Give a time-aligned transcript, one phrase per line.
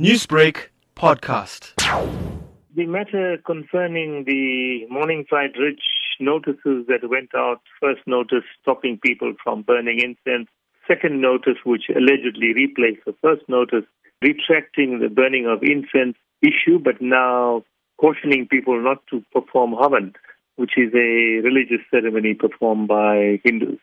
[0.00, 1.74] Newsbreak podcast.
[2.74, 5.84] The matter concerning the Morningside Ridge
[6.18, 10.48] notices that went out first notice stopping people from burning incense,
[10.88, 13.84] second notice which allegedly replaced the first notice
[14.20, 17.62] retracting the burning of incense issue, but now
[17.96, 20.12] cautioning people not to perform Havan,
[20.56, 23.78] which is a religious ceremony performed by Hindus.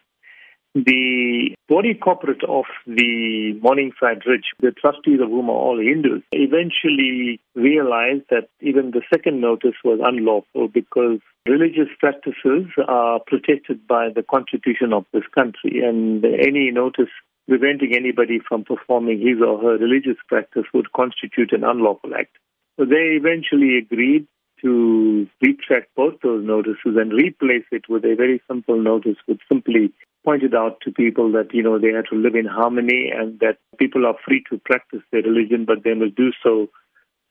[0.74, 7.42] The body corporate of the Morningside Ridge, the trustees of whom are all Hindus, eventually
[7.56, 14.24] realized that even the second notice was unlawful because religious practices are protected by the
[14.24, 17.12] constitution of this country and any notice
[17.50, 22.38] preventing anybody from performing his or her religious practice would constitute an unlawful act.
[22.80, 24.26] So they eventually agreed
[24.62, 29.94] to retract both those notices and replace it with a very simple notice which simply
[30.24, 33.58] pointed out to people that, you know, they had to live in harmony and that
[33.78, 36.70] people are free to practice their religion, but they must do so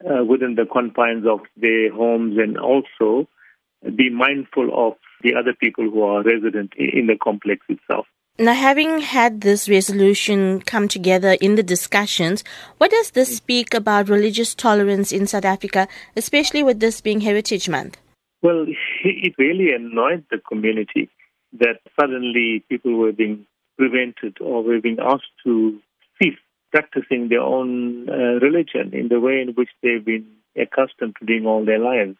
[0.05, 3.29] uh, within the confines of their homes and also
[3.97, 8.07] be mindful of the other people who are resident in the complex itself.
[8.41, 12.43] Now, having had this resolution come together in the discussions,
[12.79, 17.69] what does this speak about religious tolerance in South Africa, especially with this being Heritage
[17.69, 17.99] Month?
[18.41, 18.65] Well,
[19.05, 21.11] it really annoyed the community
[21.53, 23.45] that suddenly people were being
[23.77, 25.79] prevented or were being asked to
[26.19, 26.39] cease
[26.71, 30.25] practicing their own uh, religion in the way in which they've been
[30.57, 32.17] accustomed to doing all their lives.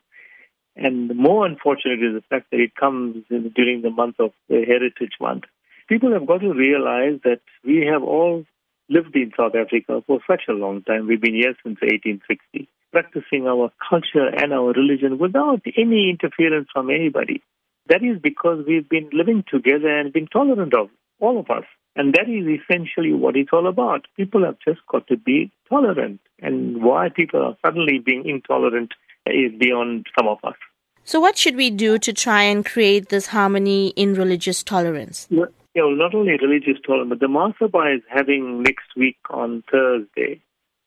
[0.77, 4.67] And more unfortunate is the fact that it comes in, during the month of the
[4.67, 5.45] Heritage Month.
[5.91, 8.45] People have got to realize that we have all
[8.89, 11.09] lived in South Africa for such a long time.
[11.09, 16.91] We've been here since 1860, practicing our culture and our religion without any interference from
[16.91, 17.43] anybody.
[17.89, 21.65] That is because we've been living together and been tolerant of all of us.
[21.97, 24.07] And that is essentially what it's all about.
[24.17, 26.21] People have just got to be tolerant.
[26.39, 28.93] And why people are suddenly being intolerant
[29.27, 30.55] is beyond some of us.
[31.03, 35.27] So, what should we do to try and create this harmony in religious tolerance?
[35.31, 39.63] Well, you know, not only religious tolerance, but the Mahasabha is having next week on
[39.71, 40.41] Thursday,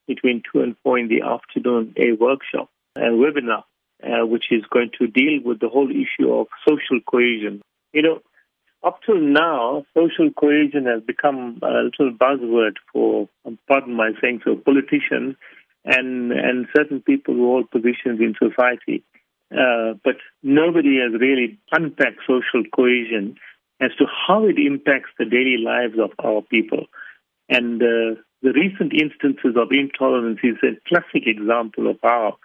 [0.07, 3.63] between 2 and 4 in the afternoon, a workshop, a webinar
[4.03, 7.61] uh, which is going to deal with the whole issue of social cohesion.
[7.93, 8.19] You know,
[8.83, 14.41] up till now, social cohesion has become a little buzzword for, um, pardon my saying
[14.43, 15.35] so, politicians
[15.85, 19.03] and and certain people who hold positions in society.
[19.51, 23.35] Uh, but nobody has really unpacked social cohesion
[23.79, 26.85] as to how it impacts the daily lives of our people.
[27.49, 32.37] And uh, the recent instances of intolerance is a classic example of how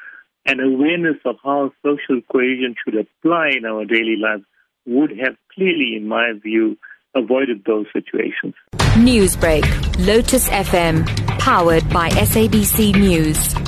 [0.47, 4.45] an awareness of how social cohesion should apply in our daily lives
[4.87, 6.79] would have clearly, in my view,
[7.15, 8.55] avoided those situations.
[8.97, 9.65] Newsbreak,
[10.07, 11.07] Lotus FM,
[11.39, 13.68] powered by SABC News.